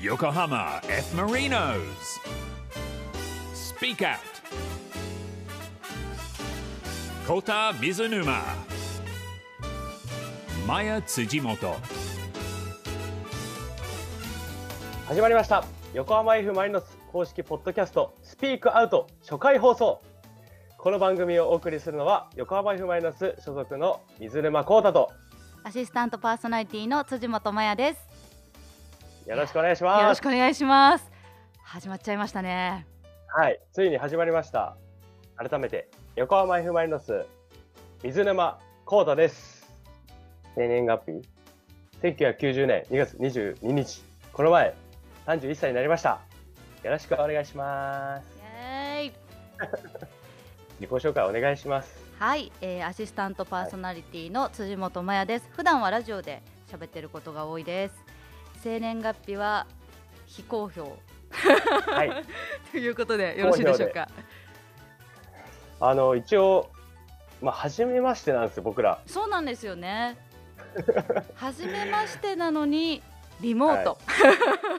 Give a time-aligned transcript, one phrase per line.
[0.00, 1.12] Yokohama F.
[1.16, 2.20] Marinos.
[3.52, 4.20] Speak Out.
[7.26, 8.40] Kota Mizunuma.
[10.68, 11.74] Maya Tsujimoto.
[15.08, 15.64] 始まりました
[15.94, 20.00] 横浜 F・ マリノス公式ポッドキャストスピークアウト初回放送
[20.76, 25.10] この番組をお送りするのは横浜 F・ マリノス所属の水沼宏太と
[25.64, 28.07] アシスタントパーソナリティの辻本麻也です。
[29.28, 31.04] よろしくお願いしよろますしくお願いします。
[31.62, 32.86] 始まっちゃいましたね。
[33.26, 34.74] はいついに始まりました
[35.36, 37.26] 改めて横浜 F・ マリノス
[38.02, 39.70] 水沼宏太です
[40.56, 41.28] 生年月日
[42.00, 44.02] 1990年2月22日
[44.32, 44.74] この前
[45.26, 46.20] 31歳になりました
[46.82, 48.38] よろしくお願いします。
[50.80, 55.48] 自己紹介お願いしますはい、えー、アシスタントパーソナリティの辻本麻也です。
[55.52, 58.07] 普段はラジオで喋ってることが多いです。
[58.58, 59.66] 生年月日は
[60.26, 60.80] 非公表。
[61.90, 62.24] はい。
[62.72, 64.08] ということでよろしいでしょうか？
[65.80, 66.70] あの一応
[67.40, 69.00] まあ初めましてなんですよ僕ら。
[69.06, 70.16] そうなんですよね。
[71.34, 73.02] 初めましてなのに
[73.40, 73.98] リモート、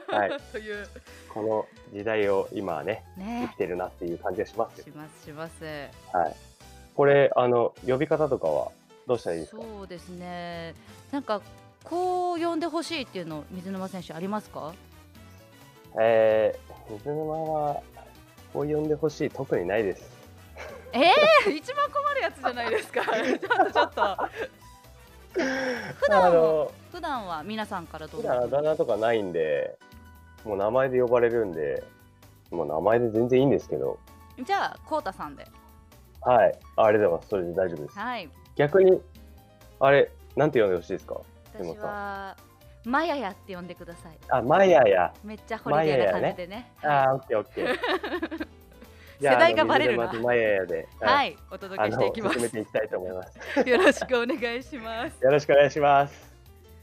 [0.08, 0.30] はい。
[0.52, 0.86] という。
[1.32, 3.04] この時代を今はね。
[3.16, 3.56] 生ねき。
[3.56, 5.60] てるなっていう感じがしますけしますします。
[6.12, 6.36] ど、はい、
[6.94, 8.70] これあの呼び方とかは
[9.06, 9.62] どうしたらいいですか？
[9.62, 10.74] そうですね。
[11.10, 11.40] なんか
[11.84, 14.72] こう呼んでほしいっていうの水沼選手ありますか？
[16.00, 17.74] えー、水沼は
[18.52, 20.20] こう呼んでほしい特にないです
[20.92, 23.02] えー、一番困るやつじゃないですか。
[23.06, 24.28] ちょっとちょっと。
[26.00, 29.78] 普段は普段は皆さんからどう普段あだ名とかないんで
[30.44, 31.84] もう名前で呼ばれるんで
[32.50, 33.98] もう名前で全然いいんですけど
[34.42, 35.46] じゃあコウタさんで。
[36.22, 38.28] はいあありがとうございますそれで大丈夫ですはい。
[38.56, 39.00] 逆に
[39.78, 41.20] あれなんて呼んでほしいですか？
[41.64, 42.36] 私さは
[42.84, 44.18] マヤヤって呼んでください。
[44.30, 46.72] あマヤヤめっちゃホリデーな感じでね。
[46.82, 48.48] あー、オッケーオッケー。
[49.20, 52.50] 世代がバレるなマヤヤで、はいい、お届けしていきます。
[52.50, 53.68] ていきたいと思います。
[53.68, 55.20] よろしくお願いします。
[55.22, 56.34] よろしくお願いします。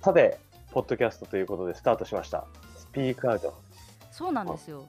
[0.02, 0.38] さて、
[0.72, 2.46] ポッドキャストということでスタートしました。
[2.76, 3.56] スピークアウト。
[4.12, 4.88] そうなんですよ。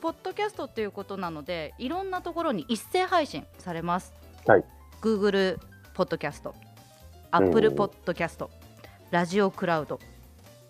[0.00, 4.12] ポッドキャストっていうことなので、いろんなところに一斉配信されます。
[4.48, 4.64] はい。
[5.00, 5.60] Google
[5.94, 6.52] ポッドキャスト、
[7.30, 8.50] Apple ポッドキャスト、
[9.12, 10.00] ラジオクラウド、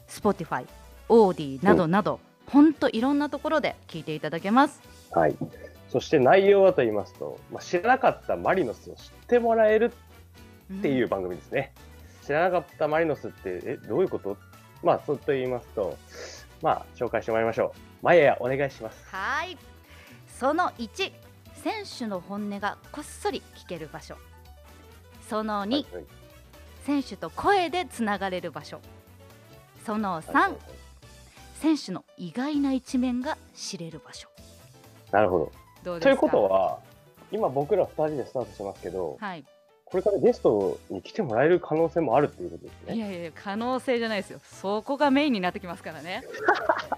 [0.08, 0.66] Spotify、
[1.08, 4.82] オーディなどなど、本当いろんなところで聞いていただけます。
[5.12, 5.36] はい。
[5.88, 9.92] そして内容はと言いますと、まあ、知らなかったマリノスを知ってもらえる
[10.76, 11.72] っていう番組ですね。
[12.26, 14.36] 知らなかったマリノスって、え、どういうこと？
[14.82, 15.96] まあ、そうと言いますと、
[16.62, 17.78] まあ、紹介してもらいましょう。
[18.04, 19.04] マヤヤ、お願いします。
[19.06, 19.56] はい。
[20.26, 21.12] その1、
[21.62, 24.16] 選手の本音がこっそり聞ける場所。
[25.30, 26.04] その2、はい
[26.84, 28.80] 選手と声でつながれる場所。
[29.84, 30.52] その3、はい
[31.62, 34.28] 選手の意外な一面が知れる場所。
[35.12, 35.48] なるほ
[35.84, 36.00] ど。
[36.00, 36.80] ということは、
[37.30, 39.44] 今僕ら2人でスタートしますけど、はい。
[39.84, 42.96] これからゲストに来てもらえる可能性もあるっていうことですね。
[42.96, 44.40] いやいや可能性じゃないですよ。
[44.42, 46.24] そこがメインになってきますからね。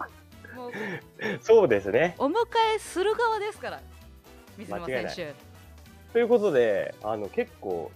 [1.42, 2.14] そうですね。
[2.16, 2.34] お迎
[2.74, 3.80] えする側ですから。
[4.56, 5.34] 水沼選手
[6.14, 7.90] ということで、あの結構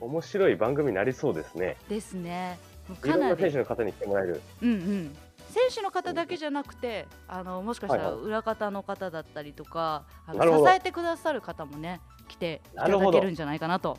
[0.00, 1.76] 面白い番組になりそうですね。
[1.88, 2.58] ですね。
[2.88, 4.40] いろんかな選手の方に来てもらえる。
[4.62, 5.16] うんうん、
[5.50, 13.98] 選手の方だけじゃなくてあのもしかしたらはいはい裏方の方だったりとか、あなるほどの支えてくださる方もね来ていただけるんじゃないかなと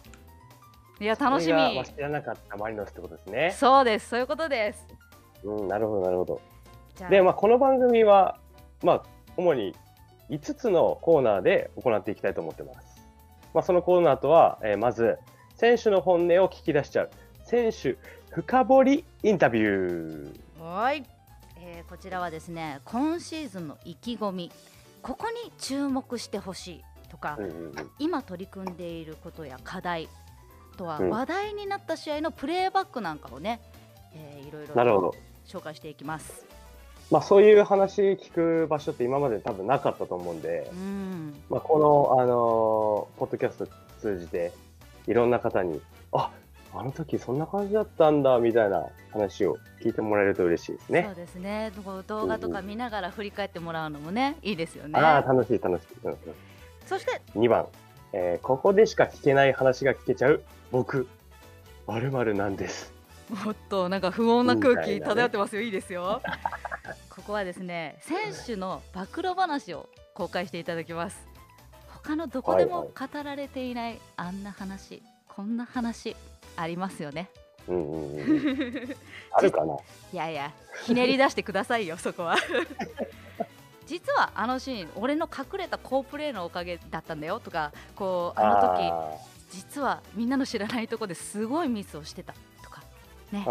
[1.00, 3.56] いや楽しみ知らなかったマリノスってことですね。
[3.58, 4.88] そうですそういうことです
[5.44, 6.42] うん、なるほど、なるほど。
[6.96, 8.38] じゃあで、まあ、この番組は、
[8.84, 9.04] まあ、
[9.38, 9.76] 主に
[10.30, 13.08] 5つのコーナーで行っていきたいと思ってます。
[13.54, 15.18] まあ、そのコーナーとは、えーまず、
[15.62, 17.12] 選手の本音を聞き出しちゃう、
[17.44, 17.96] 選手
[18.32, 20.60] 深掘りインタビュー。
[20.60, 21.06] はい、
[21.60, 24.52] えーこちらはですね今シーズンの意気込み。
[25.04, 27.74] ここに注目してほしいとか、うんうんうん。
[28.00, 30.10] 今取り組んでいることや課題
[30.74, 31.10] あとはうん。
[31.12, 33.62] 話題になった試合のプレーバックなんかをね、
[34.16, 35.16] えーいろいろなるほど。
[35.46, 36.44] 紹介していきます。
[37.12, 38.34] まあ、そういう話聞
[38.64, 40.72] く場所って今まで多分なかったと思うんで。
[40.74, 43.68] う、ん、まあ、この、あのーポッドキャスト
[44.00, 44.54] 通じて、
[45.08, 45.82] いろんな方に、
[46.12, 46.32] あ
[46.74, 51.16] あの時そんな感じだったんだ、みたいな話を聞いてもらえると嬉しいですねそう。
[51.16, 51.72] ですね。
[52.08, 54.98] 動画とか見ながら振り返ってもらうのもね、いいですよね。
[55.00, 56.06] ああ、楽しい、楽しい。
[56.06, 56.32] 楽しい
[56.86, 57.68] そして、2番、
[58.14, 61.08] えーここでしか聞けない話が聞けちゃう、僕、
[61.88, 62.94] まるなんです。
[63.30, 65.62] もっとなんか不穏な空気漂ってますよ。
[65.62, 66.22] いいですよ。
[67.10, 71.31] ここはですね、選手の暴露話を公開していただきます。
[72.04, 76.16] 他のどこでも語られていないあんな話、こんな話
[76.56, 77.30] ありますよね。
[77.68, 78.96] うんうんうん。
[79.34, 79.76] あるかな？
[80.12, 80.52] いやいや
[80.84, 82.36] ひねり出してくださいよそこは
[83.86, 89.14] 実はあのシーン俺の隠れた好プレーのおかげだったんだよとかこうあの時あ
[89.52, 92.34] 実はみんなの知らないところですごいミスをしてた
[92.64, 92.82] とか
[93.32, 93.46] ね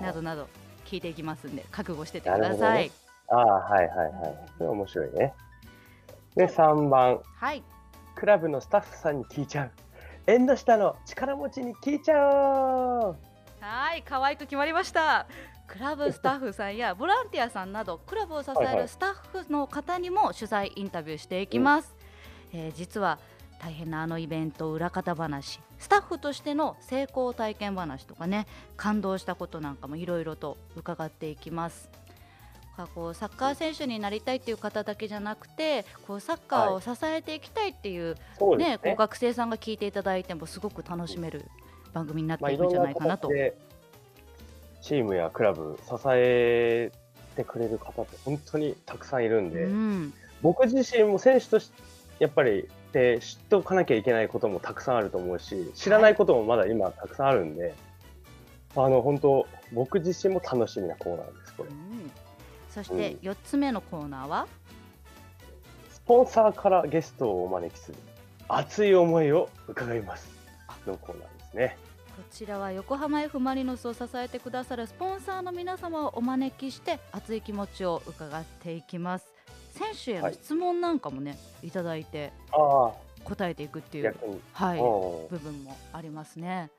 [0.00, 0.48] などなど
[0.84, 2.90] 聞いていきますんで覚悟しててなください、ね
[3.30, 4.38] ああ、はいはいはい。
[4.58, 5.32] それ面白いね。
[6.34, 7.62] で、3番、はい
[8.20, 9.70] クラブのスタッフさんに聞いちゃう。
[10.26, 13.16] 縁の下の力持ちに聞いちゃおう。
[13.60, 15.26] はい可愛く決まりました。
[15.66, 18.76] クラブスタッフさんやボランティアさんなどクラブを支はいはい。
[18.76, 21.94] えるスタッフの方にも取材インタビューしていきます、
[22.52, 23.18] えー実は
[23.58, 28.46] 大変なあのイベント裏方話スタッフとしての成功体験話とかね
[28.76, 31.90] 感動したことなんかもいろいろと伺っていきます
[32.86, 38.78] かこうサッカー選手になりたいっていう方だけじゃなくてこうサッカーを支えていきたいっていうね、そうですね。
[38.78, 41.44] こう学生さんが聞いていただいてもすごく楽しめる
[41.92, 43.28] 番組になっまあ、ていくんじゃないなかなと。
[43.28, 43.56] 形で
[44.80, 46.90] チームやクラブ支え
[47.36, 51.82] てくれる方って本当にたくさんいるんで、うん、僕自身も選手として
[52.18, 57.74] やっぱりで知っておかなきゃいけないこともたくさんあると思うし知らないこともまだ今たくさんあるんで、
[58.74, 62.10] あの本当僕自身も楽しみなコーナーですこれうん
[62.70, 64.46] そして4つ目のコーナーは、
[65.90, 67.98] スポンサーからゲストをお招きする。
[68.48, 70.40] 熱い思いを伺います。
[70.86, 71.76] のコーナーですね。
[72.16, 79.26] こちらは横浜 F・ マリノスを支えてくださるスポンサーの皆様をお招きして熱い気持ちを伺っていきます。
[79.72, 82.32] 選手への質問なんかもね、い、ただいて
[83.24, 84.14] 答えていくっていう、
[84.52, 84.82] はい、う。
[84.82, 86.70] ん部分もありますね。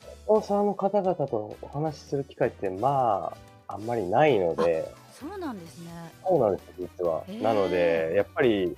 [0.00, 3.32] スポンサーの方々とお話しする機会ってま
[3.68, 5.90] ああんまりないのでそうなんですね。
[6.26, 7.42] そうなんです実は、へー。
[7.42, 8.76] なのでやっぱり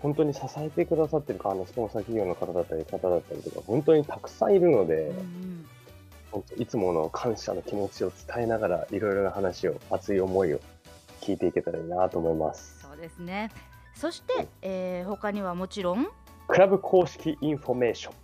[0.00, 5.66] 本当に支えてくださってるあのスポンサー企業の方だったり方だったりとか本当にたくさんいるので、うんうん。
[6.62, 10.60] いつもの感謝の気持ちを伝えながらいろいろな話を熱い思いを
[11.20, 12.78] 聞いていけたらいいなと思います。
[12.80, 13.50] そうですね。
[13.94, 16.06] そして、えー他にはもちろん？
[16.46, 18.14] クラブ公式インフォメーション。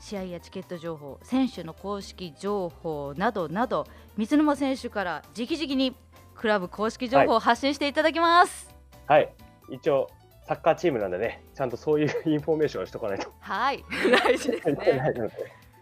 [0.00, 3.86] 試合やチケット情報選手の公式情報などなど
[4.16, 5.96] 水沼選手から直々に
[6.36, 8.74] クラブ公式情報を発信していただきます。
[9.06, 9.32] はい
[9.70, 10.10] 一応
[10.46, 13.84] サッカーチームなんでねちゃんとそういうインフォメーションをしとかないとはい、
[14.24, 15.32] 大事ですね。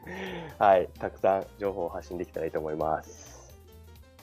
[0.58, 3.58] はい、たくさん情報を発信できたらいいと思います。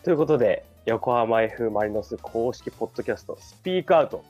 [0.04, 4.24] ということで、横浜 F・ マリノス公式ポッドキャスト、スピークアウト。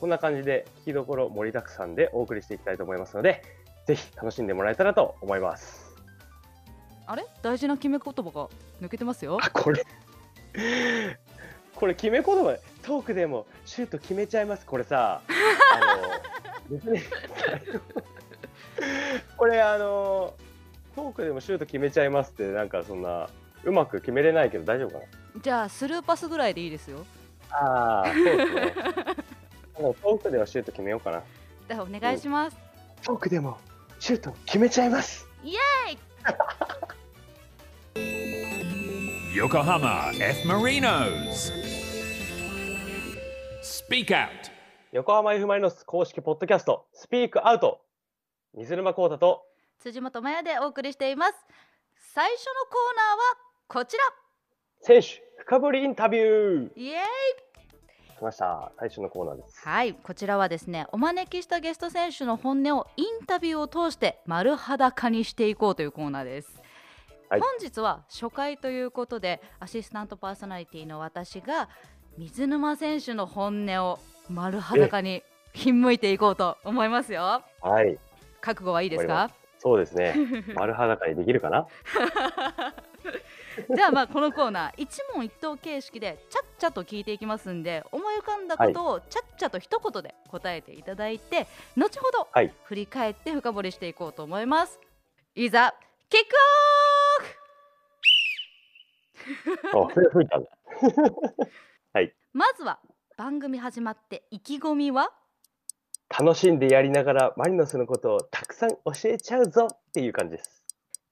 [0.00, 3.42] こんな感じで聞きどころ盛りだくさんでお送りしていきたいと思いますので、
[3.86, 5.96] ぜひ楽しんでもらえたらと思います。
[7.06, 8.48] あれ、大事な決め言葉が
[8.80, 9.38] 抜けてますよ。
[9.40, 9.84] あ、これ、
[11.78, 14.66] これ決め言葉、トークでもシュート決めちゃいます。
[14.66, 16.20] これさ、 あ
[19.36, 20.34] これあの、
[20.96, 23.30] トークでもシュート決めちゃいますって、なんかそんな、
[23.62, 25.40] うまく決めれないけど大丈夫かな？
[25.40, 27.06] じゃあスルーパスぐらいでいいですよ。
[27.52, 28.74] ああ、そうですね。
[29.78, 31.22] トークではシュート決めようかな。
[31.68, 32.56] ではお願いします。
[33.04, 33.56] トークでも
[34.00, 35.28] シュート決めちゃいます。
[35.44, 35.98] イエーイ
[39.34, 40.48] Yokohama F.
[40.48, 41.52] Marinos.
[43.62, 44.50] Speak Out.
[44.92, 47.80] 横浜 F・ マリノス公式ポッドキャスト、スピークアウト。
[48.54, 49.44] 水沼宏太と、
[49.80, 51.34] 辻本麻也でお送りしています。
[52.14, 54.02] 最初のコーナーはこちら。
[54.80, 56.80] 選手深掘りインタビュー。
[56.80, 57.04] イエーイ
[58.18, 58.72] 来ました。
[58.78, 59.60] 最初のコーナーです。
[59.60, 66.57] はい、こちらはですね、お招きしたゲスト選手の本音をインタビューを通して丸裸にしていこうというコーナーです。
[67.28, 71.68] はい本日は初回ということで、アシスタントパーソナリティの私が
[72.16, 73.98] 水沼選手の本音を
[74.30, 77.42] 丸裸にひんむいていこうと思いますよ。
[77.60, 77.98] はい。
[78.40, 79.34] 覚悟はいいですわか？
[79.58, 80.14] そうですね。
[80.54, 81.66] 丸裸にできるかな？
[83.74, 92.52] じゃあまあこのコーナー一問一答形式でちゃっちゃと聞いていきますんで思い浮かんだことをちゃっちゃと一言で答えていただいて、後ほどはい。
[92.64, 94.78] 振り返って深掘りしていこうと思います
[95.34, 95.74] いざ
[96.08, 96.87] キックオフ
[99.74, 100.50] あ、それ吹いたんだ。
[102.32, 102.78] まずは
[103.16, 105.10] 番組始まって意気込みは？
[106.08, 110.64] 楽しんでやりながらマリノスのことをたくさん教えちゃうぞっていう感じです。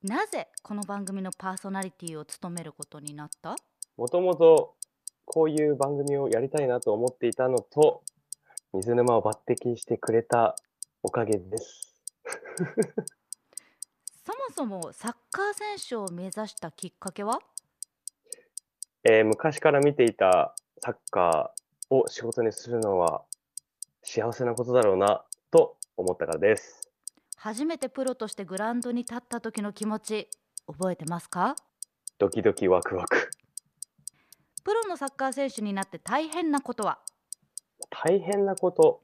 [0.03, 3.57] なぜこの番組のパーソナリティを務めることになった？
[3.97, 4.75] もともと
[5.25, 8.03] こういう番組をやりたいなと思っていたのと、
[8.73, 10.55] 水沼を抜擢してくれた
[11.03, 11.93] おかげです。
[14.25, 17.41] そもそもサッカー選手を目指したきっかけは？
[19.09, 23.23] えー昔から見ていたサッカーを仕事にするのは
[24.03, 26.81] 幸せなことだろうなと思ったからです。
[27.37, 30.29] 初めてプロとしてグラウンドに立った時の気持ち
[30.67, 31.55] 覚えてますか？
[32.19, 33.31] ドキドキワクワク。
[34.65, 36.99] プロのサッカー選手になって大変なことは？
[37.91, 39.03] 大変なこと？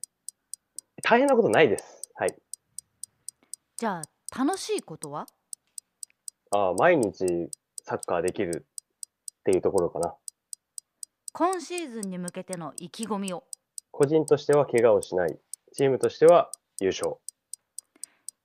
[1.05, 2.11] 大変なことないです。
[2.17, 2.35] はい。
[3.77, 5.27] じゃあ楽しいことは？
[6.51, 7.25] ああ毎日
[7.85, 8.67] サッカーできる
[9.43, 10.15] っていうところかな。
[11.33, 13.43] 今シーズンに向けての意気込みを
[13.91, 15.37] 個人としては怪我をしない。
[15.73, 17.17] チームとしては優勝。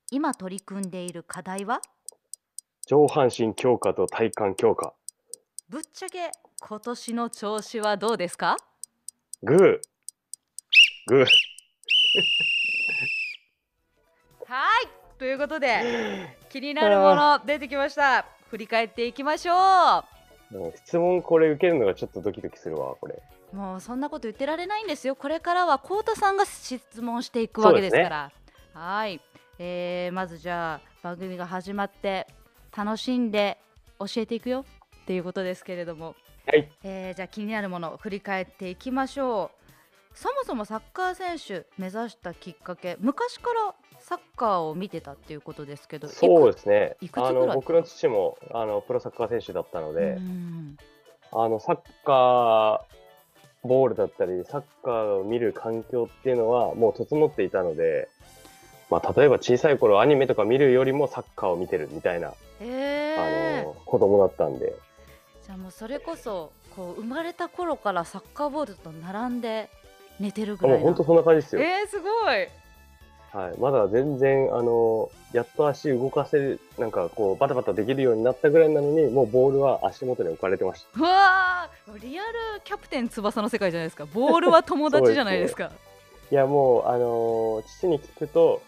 [0.10, 1.82] 今取り組んでいる課題は？
[2.88, 4.94] 上半身強化と体幹強化。
[5.70, 8.58] ぶっちゃけ今年の調子はどうですか？
[9.44, 9.80] グー。
[11.08, 11.25] グー。
[14.48, 14.88] はい
[15.20, 20.06] ということで 気になるもの出てきました振り返っていきましょ
[20.51, 23.22] もう質問これ受けるのがちょっとドキドキするわ、これ。
[23.54, 25.16] うもうそんなこと言ってられないんですよ。
[25.16, 28.32] これからは幸田さんが質問していくわけですから。
[28.74, 29.22] はい、
[29.60, 32.27] えー、まずじゃあ番組が始まって
[32.75, 33.58] 楽しんで
[34.00, 34.66] 教えていくよ
[35.04, 36.16] っていうことですけれども。
[36.46, 36.72] はい。
[36.84, 39.68] えーじゃあ気になるものを振り返っていきましょう。
[40.18, 43.75] そもそもサッカー選手目指したきっかけ昔から
[44.08, 46.96] サッカーを見てたっていうことですけどそうですね。
[47.12, 50.78] あの、僕の父も、あの、プロサッカー選手だったのうで、ん。
[51.34, 58.08] あの、サッカーボールだったり、サッカーを見る環境っていうのはもう整っていたので、
[58.90, 63.62] まあ、例えば小さい頃アニメとか見るよりもサッカーを見てるみたいな、えー。
[63.62, 64.74] あの、子供だったんで、
[65.46, 69.70] じゃあもうそれこそこう生まれた頃からサッカーボールと並んで
[70.18, 70.84] 寝てるぐらいな。
[70.86, 71.62] もう本当そんな感じですよ。
[71.62, 72.48] えー、すごい
[73.34, 73.60] はい。
[73.60, 81.00] まだ全然、あの、やっと足動かせる、なんかこう、バタバタできるようになったぐらいなのに、もうボールは足元に置かれてました。
[81.00, 85.72] うわーリアルキャプテン翼の世界じゃないですかボールは友達じゃないですか
[86.32, 88.62] いや、もう、あの父に聞くと、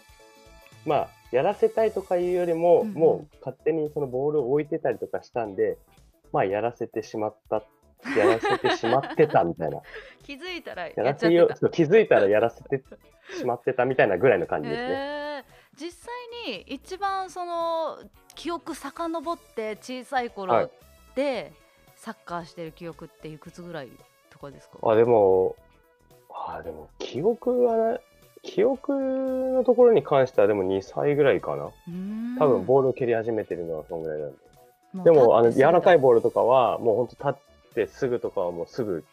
[0.85, 5.77] まあ、やらせたいとかいうよりも、うんうんもう勝手にそのボールを置いてたりとかしたんで、
[6.31, 7.63] まあ、やらせてしまった、
[8.17, 9.81] やらせてしまってたみたいな。
[10.23, 12.83] 気づいたらやっちゃってた気づいたらやらせて
[13.37, 14.87] しまってたみたいなぐらいの感じですね。
[14.89, 15.19] えー
[15.75, 16.13] 実際
[16.51, 17.99] に一番その
[18.35, 20.69] 記憶遡って小さいは頃い
[21.15, 21.53] で
[21.95, 23.89] サッカーしてる記憶っていくつぐらい
[24.29, 24.77] とかですか？
[24.83, 25.55] あ、でも、
[26.33, 27.99] あ、でも、記憶はな、
[28.41, 28.93] 記憶
[29.53, 31.71] のところに関してはでも2歳ぐらいかな。
[32.39, 34.37] 多分ボールを蹴り始めてるのはそのぐらいなんで。
[35.03, 37.48] でも、あの、柔らかいボールとかは、もう本当立っ
[37.85, 39.03] てすぐとかはもうすぐ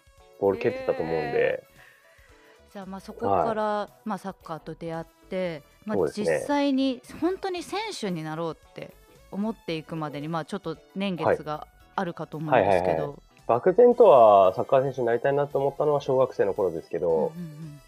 [0.40, 1.62] ボール蹴ってたと思うんで、
[2.72, 8.94] じゃあまあそこから、まあサッカーと出会って、まあ実際に本当に選手になろうって
[9.30, 17.80] 思っていくまでにまあちょっと年月があるかと思うんですけはいはいはど、漠然とはサッカー選手になりたいなと思ったのは小学生の頃ですけど、うんうんうん。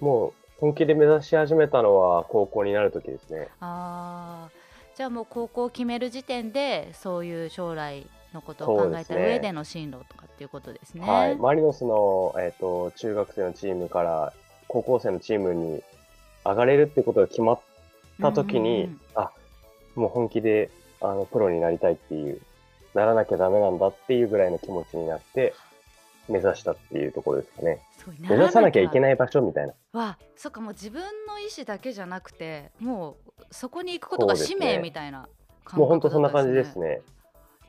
[0.00, 3.48] もう本気で目指し始めたのは高校になる時ですね。
[3.60, 4.96] あー。
[4.96, 11.06] じゃあもう高校を決める時点でそういう将来のことを考えた上での進路とかっていうことですね。
[11.06, 11.36] はい。
[11.36, 14.32] マリノスの、えっ、と、中学生のチームから
[14.68, 15.82] 高校生のチームに
[16.44, 17.60] 上がれるってことが決まっ
[18.20, 19.30] た時に、うんうんうんあ、
[19.94, 22.40] もう本気で、あの、プロになりたいっていう、
[22.92, 25.54] ならなきゃダメなんだっていうぐらいの気持ちになって、
[26.28, 27.80] 目指したっていうところですかね。
[28.18, 29.74] 目指さなきゃいけいない場所みたいな。
[29.98, 35.28] わそっかもう自分の意思だけじゃなくてもうそこに行くことが使命みたいな感
[35.64, 37.02] 覚もう本当そんな感じですね。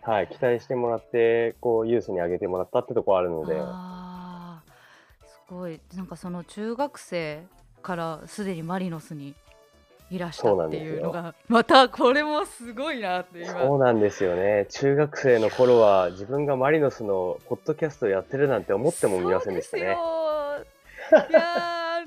[0.05, 0.27] はい。
[0.27, 3.55] 期待してもらって、こう、ユースに上げてもらったってところあるので、
[5.27, 7.43] すごいなんかその中学生
[7.81, 9.35] からすでにマリノスに
[10.11, 14.67] いらしたっていうのがまたこれもすごいなって今そうなんですよね。
[14.69, 19.83] 中学生の頃は自分がマリノスのポッドキャストやってるなんて思ってもみませんでしたね。
[19.83, 19.95] いや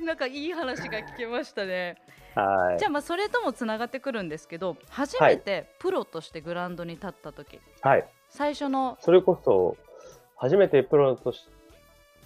[0.01, 1.97] ーなんかいい話が聞けましたね。
[2.43, 2.89] はいじゃ。
[2.89, 8.09] あまあそれともつながってくるんですけど初めてプロとしてグラウンドに立った時、はい。
[8.29, 9.77] 最初のそれこそ、
[10.37, 11.49] 初めてプロとし、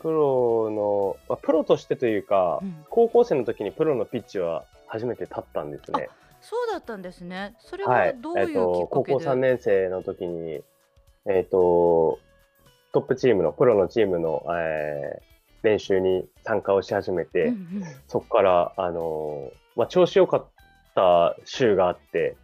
[0.01, 6.09] プロの、まあ、プロとしてというか、うん高校生の時にプロのピッチは初めて立ったんですね。
[6.41, 7.91] そうだったんですねそれは。
[7.93, 10.61] はいどういうきっかけで、えっと、高校3年生の時に、
[11.27, 12.19] えっと、
[12.93, 20.47] トップチームの、プロのチームの、えー練習に参加をし始めて、うんうんそこから、あのーまあ、調子良かっ
[20.95, 22.37] た週があって、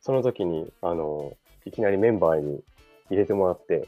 [0.00, 2.60] その時に、あのーいきなりメンバーに
[3.08, 3.86] 入れてもらって、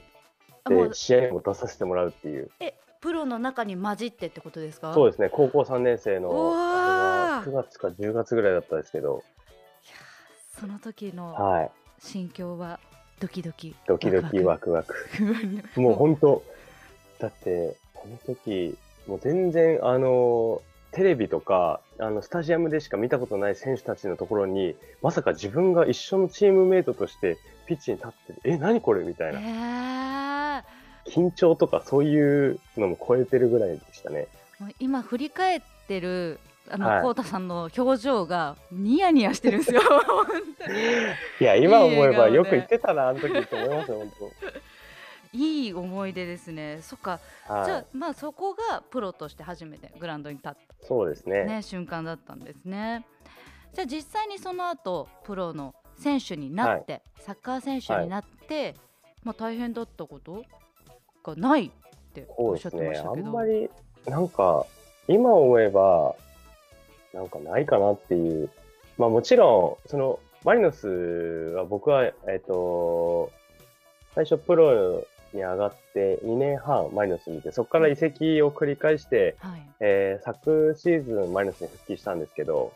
[0.69, 2.49] で、試合にも出させてもらうっていう。
[2.61, 4.95] えプロの中に混じってってことですか？
[4.95, 9.25] そうですね、高校3年生うの、わーあれは9月か10月ぐらいだったんですけど、
[10.61, 11.71] その時のはい。
[11.99, 12.79] 心境は
[13.19, 14.95] ドキドキドキドキワクワク。
[15.81, 16.43] もう本当、
[17.19, 18.79] だって、この時、
[19.09, 27.37] もう全然、あのーテレビとか、あの、スタジアムでしか見たことない選手たちのところに、まさか自分が一緒のチームメイトとして
[27.67, 30.65] ピッチに立ってる、え、何これみたいな。
[31.07, 34.29] 緊張とかそういうのも超えてるぐらいでしたね。
[34.79, 36.39] 今振り返ってる
[36.71, 39.83] あの、はいこうたさんの表情がニヤニヤしてるんですよ。
[41.41, 44.11] いや、今思えばよく言ってたな、あの時と思いますよ、本
[45.35, 46.79] いい思い出ですね。
[46.81, 47.55] そっか、当。
[47.55, 50.57] はじゃあまあそこがプロとして初めてグラウンドに立っい。
[50.87, 51.41] そうですね。
[51.41, 53.05] た、ね、瞬間だったんですね。
[53.73, 58.77] じゃあ実際にその後プロの選手になって、サッカー選手になって、
[59.25, 60.45] まあ大変だったこと
[61.25, 61.71] がないっ
[62.13, 63.29] てそおっしゃってましたけど。
[63.29, 63.69] んまり、
[64.07, 64.67] なんか、
[65.09, 66.15] 今思えば、
[67.13, 68.51] なんかないかなっていう。
[68.99, 70.87] まあもちろん、その、マリノス
[71.57, 73.33] は僕は、えっ、と、
[74.15, 79.63] 最初プロに上がって2年半マリノスにいて、そこから移籍を繰り返して、はい。
[79.81, 82.73] えー昨シーズンマリノスに復帰したんですけど、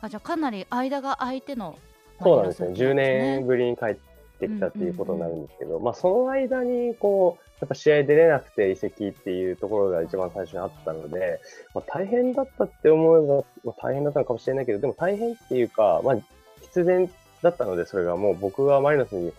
[0.00, 1.76] あじゃあかなり間が空いての
[2.22, 2.68] そうなんですね。
[2.70, 3.94] 10マリノスだったん年ぶりに帰っ
[4.38, 11.40] てきたっていうことになるんですけど、まあその間にこう、やっぱ試合出れなくて移籍っていうところが一番最初にあったので、
[11.74, 16.16] まあ大変だったって思えば、まあ、大変だったのかもしれないけど、でも大変っていうか、まあ
[16.62, 17.10] 必然
[17.42, 19.32] だったので、それがもう僕がマリノスに、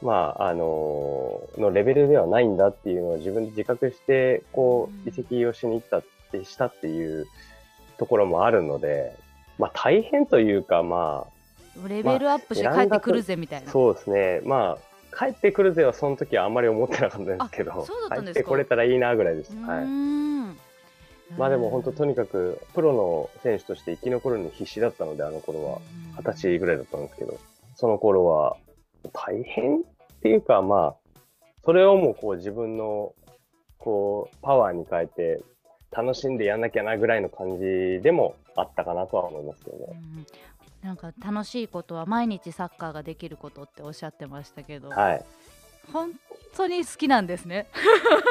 [0.00, 7.26] まあ、あののレベルではないんだっていうのを自分で自覚して、こう移籍をしに行ったって、したっていう
[7.96, 9.16] ところもあるので、
[9.58, 13.70] まあ大変というか、まあ、レベルアップして帰ってくるぜみたいな。
[13.70, 14.40] そうですね。
[14.44, 14.78] ま
[15.12, 18.38] あ、帰ってくるぜはその時はあんまり思ってなかったんですけど、あそうだったんですか？
[18.38, 19.52] 帰ってこれたらいいなぐらいです。
[19.56, 19.84] はい。
[19.84, 20.56] ん
[21.36, 25.80] まあでも本当とにかく、プロの選手として生き残るのに必死だったので、あの頃は。
[26.16, 27.38] 二十歳ぐらいだったんですけど、
[27.76, 28.56] その頃は
[29.12, 29.82] 大変っ
[30.22, 31.20] ていうか、まあ、
[31.64, 33.14] それをもうこう自分の、
[33.78, 35.42] こう、パワーに変えて、
[35.90, 39.86] 楽しんでやんなきゃなぐらいの感じでもあったかなとは思いますけどね。
[39.92, 40.26] うん
[40.82, 45.24] なんか楽しいことは毎日サッカーができることっておっしゃってましたけど、はい。
[45.92, 46.12] 本
[46.56, 47.66] 当に好きなんですね。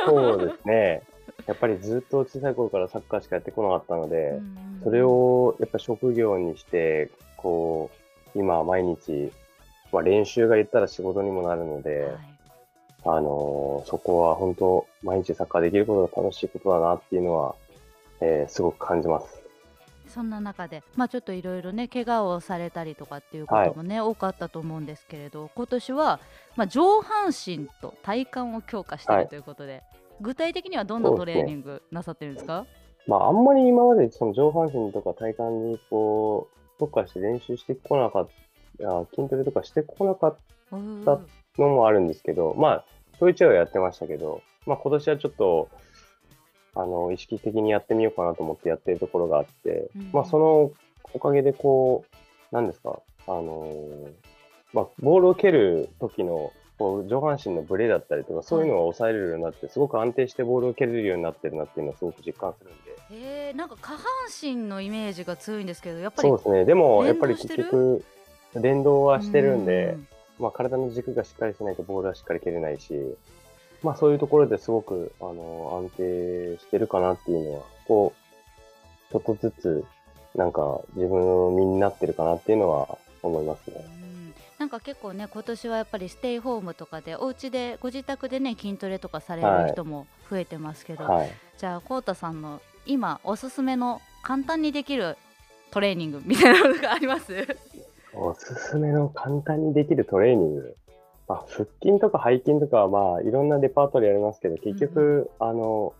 [0.05, 1.01] そうですね。
[1.45, 7.89] やっぱりずっと小さい頃からサッカーしかやってこなかったので、うんそれをやっぱ職業にして、こ
[8.35, 9.31] う、今毎日、
[9.91, 12.17] まあ練習が言ったら仕事にもなるので、はい。
[13.05, 17.55] あのーそこは本当、毎日サッカーできることが楽しいことだなっていうのは、
[18.19, 19.43] えーすごく感じます。
[20.07, 26.19] そんな中で、まあ、ちょっといろいろね怪我をされたりとかっていうこともね、多かったと思うんですけれど今年は、
[26.55, 29.23] まあ、上半身と体幹を強化していはい。
[29.25, 29.83] るということで、
[30.21, 32.65] 具体的にはどんなトレーニングなさってるんですか？
[33.05, 38.29] まあ、あんまり今までその上半身とか体幹にこう、特化して練習してこなかっ
[38.79, 40.37] た、あ筋トレとかしてこなかっ
[41.05, 41.19] た
[41.61, 42.85] のもあるんですけど、まあ、
[43.19, 45.69] ちょいちょいはやってましたけど、まあ今年はちょっと、
[46.75, 50.71] あの、意識的にやってみようかなと思ってやってるところがあって、うんまあその
[51.13, 52.05] おかげでこ
[52.51, 54.11] う、なんですか、あのー
[54.73, 63.25] まあ、ボールを蹴る時のこう上半身のブレだったりとか、そういうのを抑えれるようになって、すごく安定してボールを蹴れるようになってるなっていうのをすごく実感するんで。
[63.25, 64.01] へえなんか下半
[64.41, 66.65] 身のイメージが強いんですけどやっぱりそうですね。
[66.65, 68.03] でも、やっぱり結局、
[68.55, 70.07] 連動はしてるんで、うん
[70.39, 72.93] まあ、体の軸がしっかりしないとボールはしっかり蹴れないし、
[73.83, 78.13] まあ、そういうところですごく、あの、安定してるかなっていうのは、こ
[79.09, 79.85] う、ちょっとずつ、
[80.35, 83.75] なんか、自分の身になってるかなっていうのは思いますね。
[84.01, 84.07] うん
[84.57, 91.31] なんか結構ね今年はやっぱりステイホームとかでお家でご自宅でね筋トレとかされる人も増えてますけど、はい。
[91.59, 95.15] じゃあこうたさんの今おすすめの簡単にできる
[95.69, 97.45] トレーニングみたいなのがあります？
[98.19, 100.77] おすすめの簡単にできるトレーニング。
[101.27, 105.93] まあ、腹筋とか背筋とかは、まあ、いろんなデパートリーありますけど、結局、あの、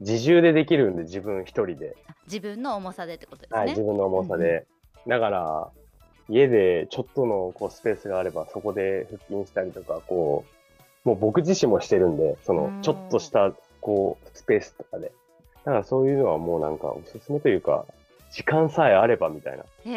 [0.00, 1.96] 自重でできるんで、自分一人で。
[2.26, 4.66] 自分の重さでってことですね、はい、自分の重さで。
[5.06, 5.70] だから、
[6.28, 10.44] 家でちょっとのこうスペースがあれば、そこで腹筋したりとか、こ
[11.04, 15.12] う、もう僕自身もしてるんで、そうんの、ちょっとした、こう、スペースとかで。
[15.64, 17.86] だからそういうのはもうなんか、おすすめというか、
[18.36, 19.64] 時間さえあればみたいな。
[19.86, 19.90] へ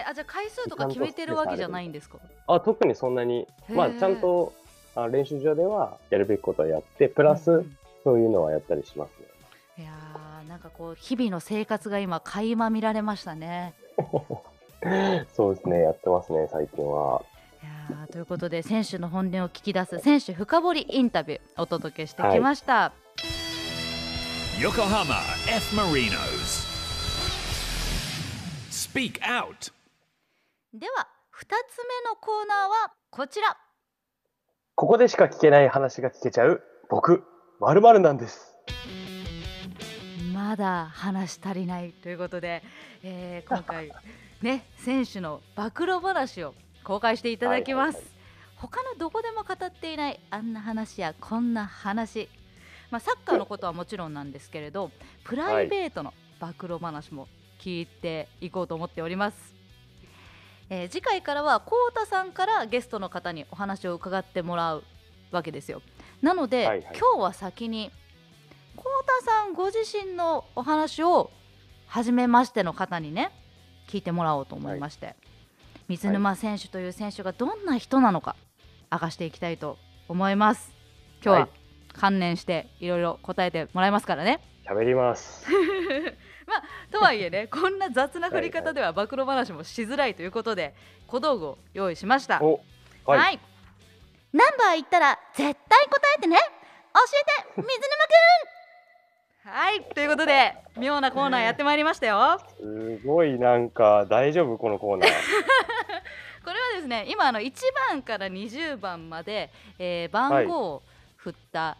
[0.00, 2.18] えあじゃあ回数とか決めてるわけじゃないんですか？
[2.46, 4.52] あ、特にそんなに、まあ、ちゃんと、
[4.94, 9.26] あ練習場ではやるべきことはやって、プラスうんうん、そういうのはやったりしますね。
[9.78, 13.74] いやーなんかこう日々の生活が今垣間見られましたね
[15.34, 17.22] そうですね、やってますね、最近は。
[17.62, 22.92] いやーということで選手の本音を聞き出す選手深掘りインタビューお届けしてきました、
[24.60, 25.16] Yokohama
[25.48, 25.74] F.
[25.74, 26.65] Marinos.
[28.96, 29.72] Speak Out.
[30.72, 31.06] では
[31.38, 33.54] 2つ目のコーナーはこちら。
[34.74, 37.22] ここでしか聞けない話が聞けちゃう、僕、
[37.60, 38.54] 〇〇なんです。
[40.32, 42.62] まだ話し足りないということで、
[43.02, 43.92] えー今回
[44.40, 48.16] ね選手の暴露話を公開していただきます、はいはいはい。
[48.56, 52.30] 他のどこでも語っていないあんな話やこんな話、
[52.90, 54.90] まあ、サッカーのことはもちろんなんですけれど
[55.24, 57.28] プライベートの暴露話も
[57.66, 59.54] 聞いていこうと思っております、
[60.70, 64.84] えー次回からはこうたさんからゲストの方にお話を伺ってもらう
[65.32, 65.82] わけですよ。
[66.22, 66.96] なので、はいはい。
[66.96, 67.90] 今日は先に
[68.76, 71.32] こうたさんご自身のお話を
[71.88, 73.32] 初めましての方にね
[73.88, 75.16] 聞いてもらおうと思いまして、
[75.88, 78.36] 水沼選手という選手がどんな人なのか
[78.92, 79.76] 明かしていきたいと
[80.08, 80.72] 思います。
[81.20, 81.50] 今日ははい。
[81.94, 85.46] 関連していろいろ答えてもらいますからね、喋ります。
[86.90, 90.74] とはいえね こんな雑な振り方では暴露話もしづらいということで
[91.06, 92.42] 小道具を用意しました。
[92.42, 92.60] お、
[93.04, 93.40] はい、はい。
[94.32, 96.36] ナンバー言ったら絶対答えてね。
[96.94, 97.00] 教
[97.56, 97.62] えて。
[97.62, 97.72] 水沼
[99.44, 99.50] くん。
[99.50, 99.82] はい。
[99.94, 102.40] ということで妙なコーナーやってまいりましたよ。
[102.58, 105.10] すごいなんか大丈夫このコーナー。
[106.44, 107.52] これはですね今あの1
[107.90, 110.82] 番から20番まで、えー番号を
[111.16, 111.76] 振った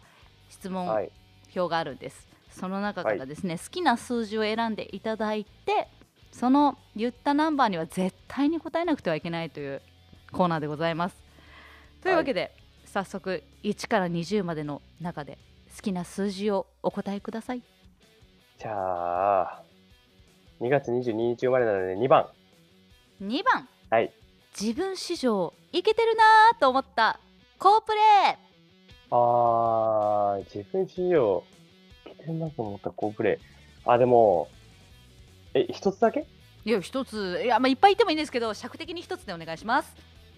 [0.49, 1.11] 質問はい。
[1.55, 2.26] 表があるんです、
[2.59, 5.87] その中からですね、好きな数字を選んでいただいて
[6.31, 9.81] その言ったナンバーには絶対に答えなくてはいけないという
[10.31, 11.17] コーナーでございます。
[12.03, 12.53] というわけで、
[12.85, 15.37] 早速1から20までの中で
[15.75, 17.63] 好きな数字をお答えください。
[18.59, 19.63] じゃあ、
[20.61, 22.27] 2月22日生まれなので2番。
[23.21, 23.67] 2番。
[23.89, 24.11] はい。
[24.59, 27.19] 自分史上いけてるなーと思った
[27.59, 28.37] 好プレー
[29.09, 31.43] あー、自分史上、
[32.27, 33.37] いけてんなと思った好プレイ。
[33.85, 34.49] あ、でも、
[35.53, 36.25] え、一つだけ？
[36.65, 37.41] いや一つ。
[37.43, 39.95] いや、まあ、いっぱいいてもいいんですけど尺的に一つでお願いします。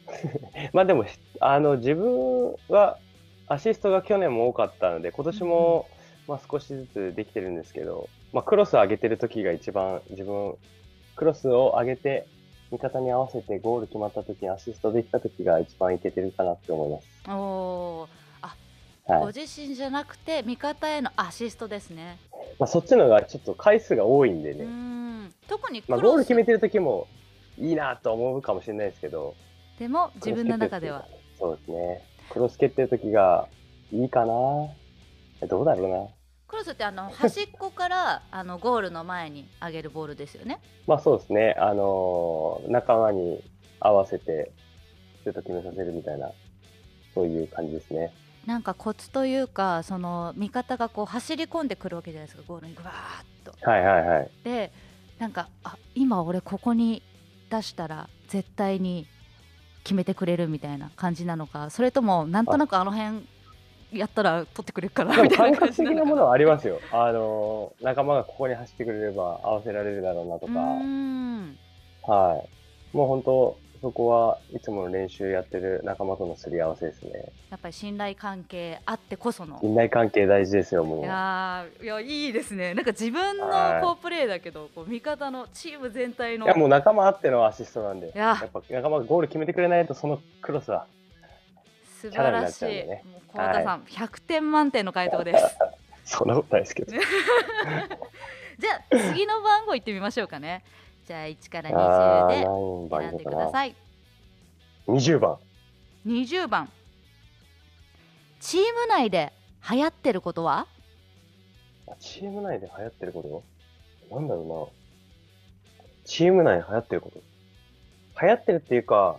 [0.74, 2.98] まあでも、ひあの、自分は、
[3.48, 5.88] アシストが去年も多かったので、今年も、
[6.28, 10.56] まあ少しずつできてるんですけど、まあクロス上げてる時が一番自分、
[11.16, 12.28] クロスを上げて、
[12.72, 17.08] 味方に合わせてゴール決まった時にアシストできた時が一番いけてるかなって思います。
[17.28, 18.08] お
[19.10, 19.34] はい。
[19.34, 22.20] 自身じゃなくて味方へのアシストですね
[22.60, 24.66] まあそっちのがちょっと回数が多いんでね。
[24.66, 27.08] ん特にクまあロスゴール決めてる時も
[27.58, 29.36] いいなと思うかもしれないですけど、
[29.80, 31.06] でも自分の中では
[31.38, 32.02] そうですね。
[32.30, 33.48] クロス蹴ってる時が
[33.92, 34.28] いいかな
[35.48, 36.08] どうだろうな。
[36.48, 41.56] クロスってあの 端っこからあのゴールの前に上げるボールですよねまあそうですね。
[41.60, 43.44] あのー仲間に
[43.80, 44.52] 合わせて、
[45.24, 46.32] シュート決めさせるみたいな、
[47.14, 48.12] そういう感じですね。
[48.46, 54.32] なんかコツというかその味方がこう走り込んでくるわけじゃないですかゴールにぐわーっとはいはいはい。
[54.44, 54.72] で
[55.20, 57.04] なんかあ今俺ここに
[57.50, 59.06] 出したら絶対に
[59.84, 63.28] 決めてくれるみたいな感じなのかそれともなんとなくあの辺
[63.92, 66.80] やったら取ってくれるかなみたいな感じなのかな的なものはありますよ。
[66.92, 71.58] あのー仲間がここに走ってくれれば合わせられるだろうなとか、うーん
[72.06, 72.44] は
[72.94, 72.96] い。
[72.98, 77.32] もう本当、そこはいつもの練習やってる仲間とのすり合わせですね。
[77.50, 79.58] やっぱり信頼関係あってこその。
[79.62, 81.00] 信頼関係大事ですよ、もう。
[81.00, 82.74] いやーいやいいですね。
[82.74, 83.82] なんか自分のはい。
[83.82, 86.46] 好プレーだけどこう味方のチーム全体の。
[86.46, 88.38] いやもう仲間あってのアシストなんで、いや。
[88.42, 90.86] やっぱ仲間がゴール決めてくれないと、そのクロスは、
[92.02, 92.66] 素晴らしい。
[92.66, 93.04] ね。
[93.10, 95.58] もう小畑さん、100点満点の回答です。
[96.04, 96.92] そんなことないですけど。
[98.60, 100.66] じゃあ次の番号いってみましょうかね
[101.10, 103.24] じゃあ1からあー20何番で選んで。
[103.26, 103.76] ください
[104.88, 105.40] 20番。
[106.06, 106.70] 20番
[108.40, 109.34] チーム内で
[109.72, 110.68] 流行ってることは？
[111.88, 113.44] あチーム内で流行ってるこ
[114.08, 114.16] と？
[114.16, 114.72] なんだろ
[115.74, 115.84] うな。
[116.06, 117.20] チーム内で流行ってること
[118.22, 119.18] 流行ってるっていうか、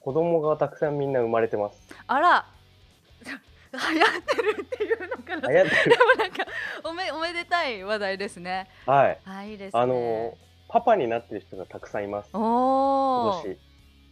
[0.00, 1.94] 子供がたくさんみんな生まれてます。
[2.06, 2.46] あら
[3.72, 5.64] 流行ってるっていうのからで。
[5.64, 5.70] も
[6.18, 6.46] なんか
[6.84, 8.68] おめおめでたい話題ですね。
[8.86, 9.18] はい。
[9.24, 9.80] はいいいですね。
[9.80, 10.36] あの、
[10.68, 12.30] パパになってる人がたくさんいます。
[12.32, 13.58] お今お年、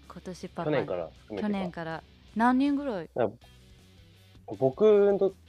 [0.09, 0.71] 今年パパ。
[0.71, 2.03] 去年から含めて去か年から。
[2.35, 3.09] 何人ぐらい？
[4.59, 4.85] 僕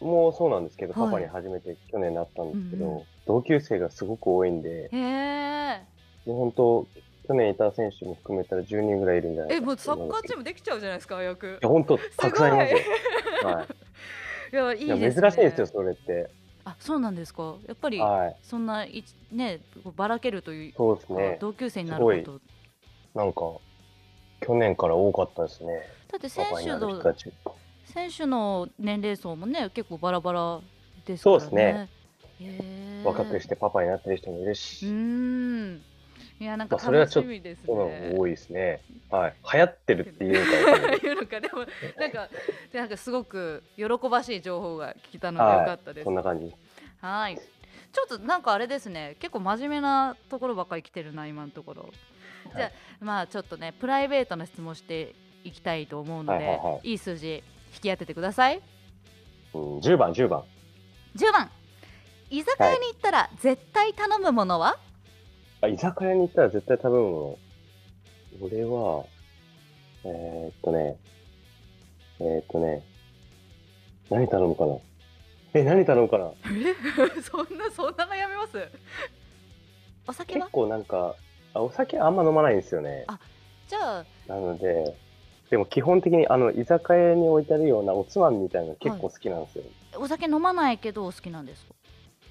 [0.01, 1.11] もそうなんですけど、はい。
[1.11, 3.03] パパに初めて去年なったんですけど、うんうん。
[3.27, 5.81] 同級生がすごく多いんで、へえ
[6.25, 6.87] もう本当、
[7.27, 11.59] 去年いた選手も含めたら10人ぐらいいるんじゃないえかもうサッカーチームムできちゃうじゃないですかよく。
[11.61, 12.79] いや、本当、たくさんいますよ。
[13.43, 13.67] はい。
[14.51, 16.29] いやいいですね珍しいですよ、それって。
[16.65, 18.35] あそうなんですかやっぱりはい。
[18.43, 18.85] そんな
[19.31, 19.59] ね
[19.95, 21.37] ばらけるというそうですかね。
[21.39, 22.39] 同級生になるこすと
[23.15, 23.41] なんか、
[24.45, 25.81] 去年から多かったですね。
[26.11, 27.01] だって選手の。
[27.85, 30.59] 選手の年齢層もね結構バラバラ
[31.05, 31.89] ですからねそうですね
[33.03, 35.81] 若くしてパパになってる人もいるうし、ーん
[36.39, 37.55] いやなんかまあそれはちょっとね。
[38.13, 38.81] も多いですね。
[39.09, 39.35] はい。
[39.53, 41.65] 流行ってるっていう かでも
[41.97, 42.29] なんか
[42.73, 46.53] なんかすごく喜ばしい情報が聞けたのでよかったです、そんな感じ。
[47.01, 47.37] はい。
[47.37, 49.15] ちょっとなんかあれですね。
[49.19, 51.89] 結構真面目なところばっかり来てるな今のところ。
[52.55, 56.93] じゃあ、まあちょっとねプライベートな質問していきたいと思うので、はいいはいはい。
[56.93, 58.61] い数字引き当ててください。
[59.53, 60.43] うん、10番、10番。
[61.15, 61.49] 10番。
[62.29, 64.77] 居酒屋に行ったら絶対頼むものは、
[65.61, 67.37] あ居酒屋に行ったら絶対食べるも
[68.41, 68.47] の。
[68.47, 69.05] 俺は、
[70.03, 70.97] えー、っとね、
[72.19, 72.83] えー、っとね、
[74.09, 74.75] 何頼むかな？
[75.53, 76.31] え、何頼むかな？
[77.23, 78.69] そんなそんな悩みます？
[80.07, 80.41] お酒は？
[80.45, 81.15] 結構なんか、
[81.53, 83.05] あお酒あんま飲まないんですよね。
[83.07, 83.19] あ
[83.67, 84.95] じゃあなので、
[85.49, 89.63] でも基本的にあの居酒屋に置いてあるようなおつまみみたいなの結構好きなんですよ。
[89.97, 91.65] お酒飲まないけどお好きなんです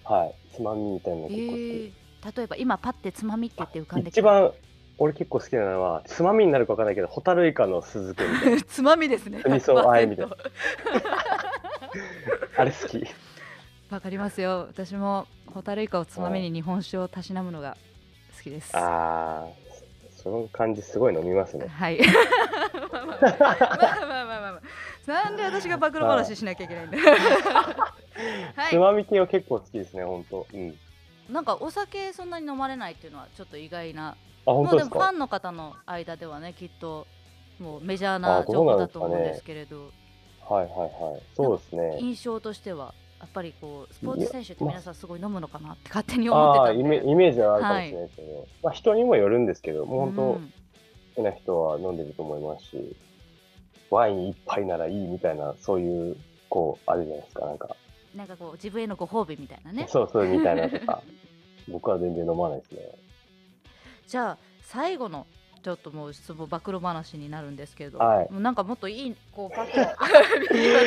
[0.04, 0.14] か？
[0.14, 0.34] はい。
[0.54, 1.60] つまみみたいなのえ結構好き。
[1.60, 1.92] ー、
[2.36, 4.52] 例えば今パッてつまみって言って浮かんでき一番
[4.98, 8.62] 俺結構好きなのは、つまみになるかわかんないけど、ホタルイカの酢漬けみたいな。
[8.66, 10.36] つまみですね味噌和えみたいな
[12.56, 13.06] 100% あれ好き。
[13.90, 17.76] わかりますよ私もホタルイカをつまみに日本酒をたしなむのが
[18.36, 19.48] 好きですああ、
[20.10, 21.68] その感じすごい飲みますね。
[21.68, 22.00] はい
[22.92, 24.62] まあまあまあまあまあまあ
[25.06, 30.46] なんで私が暴露話しなきゃいけないんだはいつまみ系は結構好きですね、本当。
[30.52, 30.76] うん。
[31.30, 34.16] なんかお酒そんなに飲まれないっていうのはちょっと意外な。
[34.46, 37.06] でファンの方の間ではねきっと
[37.58, 39.90] もうメジャーな情報だと思うんですけれど。
[40.48, 41.22] はいはいはい。
[41.34, 41.98] そうですね。
[42.00, 46.84] 印象としてはやっぱりこうスポーツ選手って皆さんすごい飲むのかなって勝手に思ってたんで。
[46.84, 50.14] メイメージはあるかもしれないですけど、まあ人にもよるんですけど、もうう本ん。
[50.14, 50.40] 当、好
[51.16, 52.96] きな人は飲んでると思いますし、
[53.90, 56.16] ワイン一杯ならいいみたいな、そういう、
[56.50, 57.74] こう、あるじゃないですか、なんか、
[58.16, 61.02] なんかこう自分へのご褒美みたいなねそうそうみたいなとか、
[61.68, 62.80] 僕は全然飲まないですね。
[64.06, 65.26] じゃあ最後の
[65.62, 69.90] ちょっともう質問暴露話になるんですけれど、はいもうなんかもっといいこう暴露 暴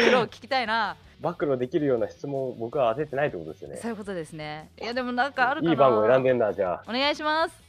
[0.06, 3.92] 露を聞きたいな暴露できるような質問を僕は当ててないってことですよねそう。
[3.92, 6.84] いうことですねいやでもなんかあるかないい番号選んでんな、じゃあ。
[6.88, 7.62] お願いします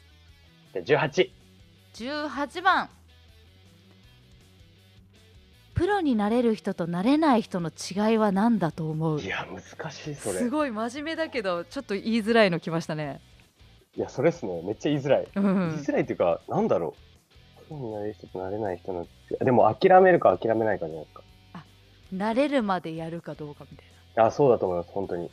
[0.84, 1.30] じゃあ18。
[1.94, 2.88] 18番
[5.80, 9.18] プロになれる人となれない人の違いは何だと思う？
[9.18, 10.38] いや、難しい、それ。
[10.38, 13.18] すごい真面目だけどちょっと言いづらいの来ましたね
[13.96, 14.60] いや、それっすね。
[14.62, 15.22] めっちゃ言いづらい。
[15.22, 16.94] う言いんづらいっていうか、なんだろ
[17.58, 17.64] う。
[17.64, 19.06] プロになれる人となれない人の、
[19.42, 21.22] でも諦めるか諦めないかじゃないですか。
[22.12, 25.30] なれるまでやるかどうかみたいあ、そうだと思います、本当に。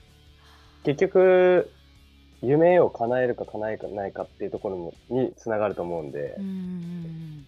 [0.86, 1.70] 結局、
[2.42, 7.46] 夢を叶えるか叶えないかっていうところもにつながると思うんでなう、ん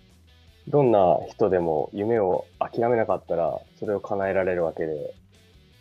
[0.69, 5.13] どんな人でも夢を諦めなかったら、それを叶えられるわけで、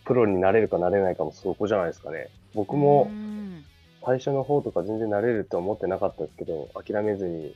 [0.05, 2.29] プロになれるかなれないかもそこじゃないですかね。
[2.55, 3.65] 僕もうん
[4.05, 7.55] 最初の方とか全然なれるとは思ってなかったですけど、諦めずに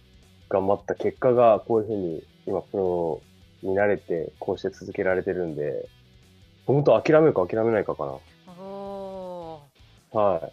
[0.51, 3.23] 頑張った結果がこういうふうに今プロ
[3.63, 5.89] になれて、こうして続けられてるんで、
[6.67, 8.13] 本当諦めるか諦めないかかな。
[10.13, 10.53] は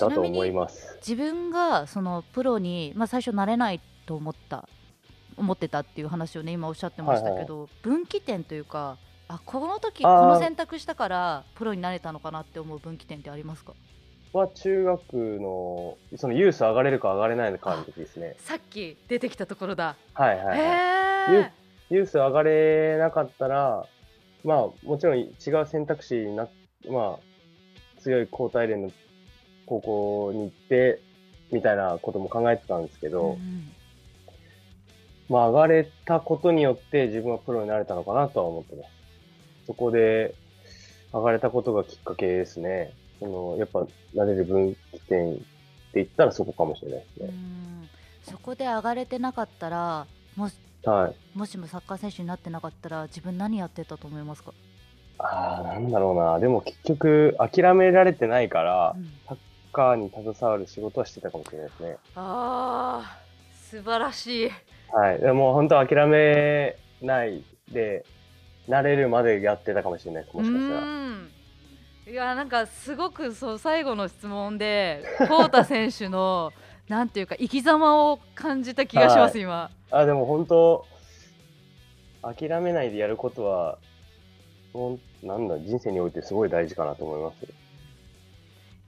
[0.00, 0.96] だと思います。
[1.06, 4.66] 自分がそのプロに、まあ、最初なれないと思った
[5.36, 8.96] 思ってたっていう話をね今おっしゃってましたけど、分岐点というか
[9.28, 13.72] あこの時この選択したからプロになれたのかなって思う分岐点ってありますか？
[14.32, 18.34] は中学の、そのユース上がれるか上がれないのかの時ですね。
[18.38, 20.58] さっき出てきたところだ、はいはい、はい。
[20.58, 21.50] へ
[21.90, 23.86] ユース上がれなかったら、
[24.42, 25.28] まあもちろん違
[25.62, 26.48] う選択肢にな、
[26.90, 28.90] まあ強い高体連の
[29.66, 31.00] 高校に行って、
[31.52, 33.72] みたいなことも考えてたんですけど、うん
[35.28, 38.88] まあ上がれたことによって自分はプロになれたのかなとは思ってます。
[39.66, 40.34] そこで
[41.12, 42.92] 上がれたことがきっかけですね。
[43.20, 45.42] その、やっぱなれる分岐点って
[45.94, 47.32] 言ったらそこかもしれないですうね。
[47.32, 47.88] ん
[48.24, 50.06] そこで上がれてなかったら
[50.36, 51.38] もしはい。
[51.38, 54.52] もしもサッカー選手になってなかったら自分何やってたと思いますか、
[55.18, 56.38] ああ、なんだろうな。
[56.38, 59.38] でも結局諦められてないからう、んサッ
[59.72, 61.96] カーに携わる仕事はしてたかもしれないですね。
[62.16, 63.23] あー
[63.74, 64.50] 素晴らしい
[64.92, 65.20] はい。
[65.20, 68.04] でも本当諦めないで、
[68.68, 70.36] 慣れるまでやってたかもしれないです。
[70.36, 70.80] もしかしたら。
[70.80, 71.30] うん
[72.06, 76.52] いやなんかすごくそう最後の質問で浩太選手の
[76.86, 80.84] なんていうか生き様を感じた気がします、はい今あ、でも本当、
[82.22, 83.78] 諦めないでやることは、
[85.22, 87.63] なんだ、人生においてすごい大事かなと思います。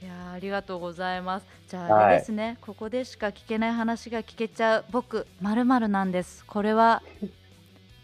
[0.02, 7.02] いやーありがとうございますじゃあはいあれですね、ここでしか聞けない話が聞けちゃう僕まるまるなんですこれは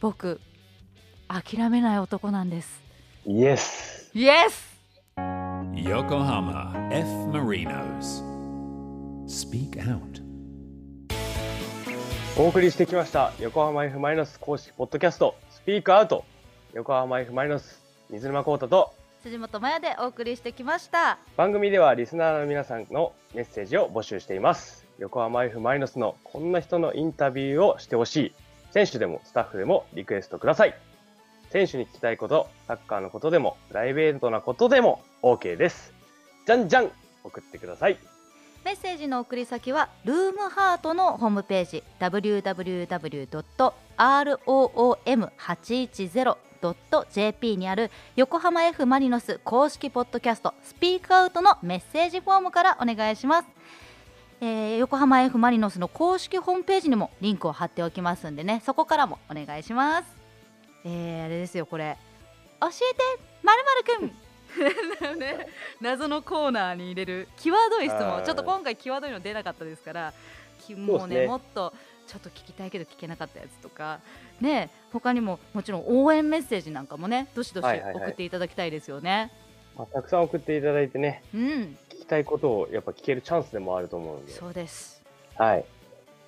[0.01, 0.41] 僕
[1.29, 2.83] 諦めない男なんです
[3.27, 4.73] イエスイエス
[5.75, 7.07] Yokohama F.
[7.31, 8.23] Marinos.
[9.27, 10.23] Speak out.
[12.39, 16.25] お送りしてきました、横浜 F・ マリノス公式ポッドキャスト、スピークアウト。
[16.73, 21.19] 横浜 F・ マリノス、水沼宏太と、辻本麻也でお送りしてきました。
[21.37, 24.85] 番組ではリスナーの皆さんのメッセージを募集しています。
[24.99, 28.35] 横浜 F マリノスのこんな人のインタビューをしてほしい。
[28.73, 30.75] 選手でもスタッフでもリクエストください。
[31.51, 35.95] 選手に聞きたいことサッカーのことでもプライベートなことでも OK です。
[36.47, 36.91] じゃんじゃん
[37.23, 37.99] 送ってください。
[38.65, 41.85] メッセージの送り先はルームハートのホームページ
[46.63, 53.49] www.room810.jp にある横浜 F マリノス公式ポッドキャストスピークアウトのメッセージフォームからお願いします、
[54.41, 60.17] えー横浜 F マリノスの公式ホームページにもリンクを貼っておきますんでねそこからもお願いします。
[60.85, 61.97] えー、あれですよこれ。
[62.61, 64.23] 教えてまるまるくん。
[65.19, 65.47] ね、
[65.81, 68.05] 謎のコーナーに入れる際どい質はい。
[68.05, 70.13] 問ちょっと今回際どいの出なかったですから
[70.63, 71.21] きもうね。
[71.21, 71.73] ねもっと
[72.13, 74.01] ちょっと聞きたいけど聞けなかったやつとか。
[74.39, 78.05] ね他にももちろん応援メッセージなんかもねどしどしはいはいはい。
[78.05, 79.33] 送っていただきたいですよね。
[79.79, 81.41] まあ、たくさん送っていただいてねうん。
[81.89, 84.33] 聞きたいことをやっぱ聞けるチャンスでもあると思うんで。
[84.33, 85.03] そうです。
[85.39, 85.65] はい。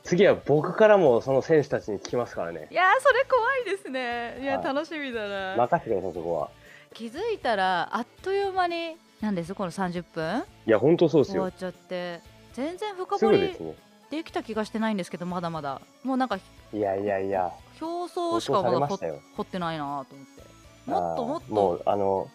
[0.04, 2.68] 次は僕からもその選手たちに聞きますからね。
[2.70, 4.38] いやーそれ怖いですね。
[4.40, 4.64] いや、はい。
[4.64, 5.56] 楽しみだな。
[5.56, 6.50] 任せてくださいそこは。
[6.94, 10.44] 気づいたらあっという間になんですこの30分？
[10.66, 11.42] いや本当そうですよ。
[11.42, 12.20] 終わっちゃって。
[12.54, 13.74] 全然深す掘りぐ
[14.10, 15.80] ですねできた気がしてないんですけどまだまだ。
[16.02, 16.36] もうなんか
[16.72, 17.52] いやいやいや。
[17.80, 18.94] 表層しかまだ掘
[19.42, 20.44] ってないなと思って。
[20.86, 22.30] もっともっあーもとうあの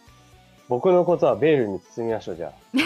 [0.69, 2.53] 僕のことはベールに包みましょうじゃ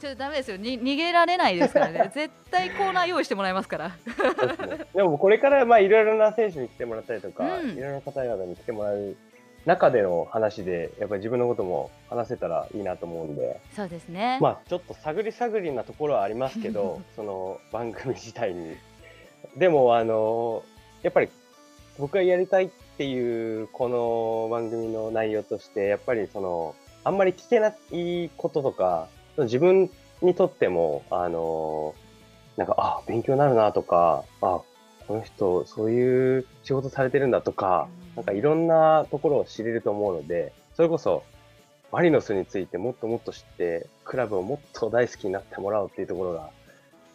[0.00, 0.56] ちょっとダメですよ。
[0.56, 2.10] に逃げられないですからね。
[2.14, 3.92] 絶対コーナー用意してもらいますから。
[4.94, 7.70] でもこれからまあいろいろな選手に来てもらったりとか、うん。
[7.70, 9.16] いろいろな方々に来てもらう
[9.66, 13.60] 中での話でやっぱり自分のことも話せたらいいなと思うんで。
[13.74, 18.76] そうですね、まあちょっと探り探りなところはありますけど その番組自体に。
[19.56, 20.62] でもあの
[21.02, 21.28] やっぱり
[21.98, 29.90] 僕がやりたいっていうこの番組の内容としてやっぱりそのあんまり聞けないこととか自分
[30.22, 31.94] にとってもあの
[32.56, 34.60] なんかあ勉強になるなとかあ
[35.06, 41.22] この人そういう仕事されてるんだとかうんなんかいろんなところを知れると思うのでそれこそ
[41.92, 46.50] マリノスについてもっともっと知ってクラブをもっと大好きになってもらうっていうところが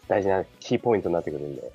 [0.07, 1.71] 大事なキーポイントになってくるんで。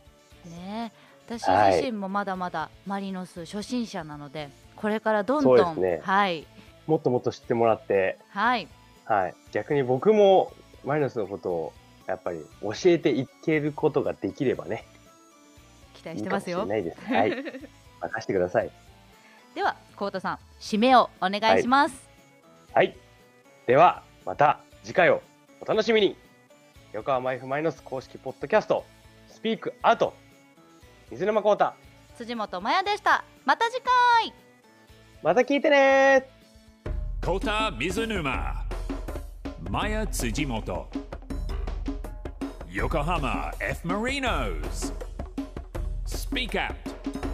[0.46, 0.92] ね
[1.26, 1.76] 私はい。
[1.76, 6.00] 自身もまだまだマリノス初心者なのでこれからどんどん、ね。
[6.02, 6.46] はい。
[6.86, 8.66] もっともっと知ってもらって、はい。
[9.04, 10.52] はい、逆に僕も
[10.84, 11.72] マリノスのことを
[12.06, 14.86] やっぱり教えていけることができればね
[15.94, 16.60] 期待ししてますよ。
[16.60, 17.00] れないです。
[17.04, 17.30] はい、
[18.00, 18.70] 任せてください。
[19.58, 22.08] ではコウタさん締めをお願いします、
[22.72, 22.96] はい。
[23.66, 25.20] では、また次回を
[25.60, 26.16] お楽しみに。
[26.92, 28.84] 横浜 F マイノス公式ポッドキャスト、
[29.26, 30.14] スピークアウト。
[31.10, 31.72] 水沼孝太、
[32.16, 34.32] 辻本麻也でしたまた次回
[35.24, 36.28] また聞いてね
[37.20, 38.64] Kota Mizunuma.
[39.68, 40.86] Maya Tsujimoto.
[42.70, 43.82] Yokohama F.
[43.82, 44.92] Marinos.
[46.06, 47.27] Speak Out.